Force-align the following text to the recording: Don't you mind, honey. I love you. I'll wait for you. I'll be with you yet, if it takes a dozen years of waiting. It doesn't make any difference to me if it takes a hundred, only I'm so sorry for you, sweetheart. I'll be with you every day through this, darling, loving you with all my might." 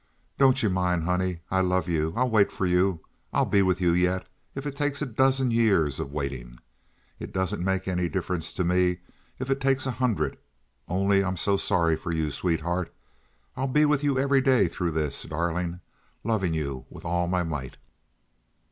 Don't 0.39 0.63
you 0.63 0.69
mind, 0.71 1.03
honey. 1.03 1.41
I 1.51 1.61
love 1.61 1.87
you. 1.87 2.11
I'll 2.15 2.31
wait 2.31 2.51
for 2.51 2.65
you. 2.65 3.01
I'll 3.31 3.45
be 3.45 3.61
with 3.61 3.79
you 3.79 3.91
yet, 3.93 4.27
if 4.55 4.65
it 4.65 4.75
takes 4.75 4.99
a 5.03 5.05
dozen 5.05 5.51
years 5.51 5.99
of 5.99 6.11
waiting. 6.11 6.57
It 7.19 7.31
doesn't 7.31 7.63
make 7.63 7.87
any 7.87 8.09
difference 8.09 8.51
to 8.53 8.63
me 8.63 8.97
if 9.37 9.51
it 9.51 9.61
takes 9.61 9.85
a 9.85 9.91
hundred, 9.91 10.37
only 10.87 11.23
I'm 11.23 11.37
so 11.37 11.55
sorry 11.55 11.95
for 11.95 12.11
you, 12.11 12.31
sweetheart. 12.31 12.91
I'll 13.55 13.67
be 13.67 13.85
with 13.85 14.03
you 14.03 14.17
every 14.17 14.41
day 14.41 14.67
through 14.67 14.89
this, 14.93 15.21
darling, 15.21 15.81
loving 16.23 16.55
you 16.55 16.87
with 16.89 17.05
all 17.05 17.27
my 17.27 17.43
might." 17.43 17.77